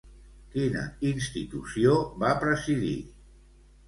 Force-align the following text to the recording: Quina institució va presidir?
Quina 0.53 0.85
institució 1.09 1.93
va 2.23 2.31
presidir? 2.45 2.95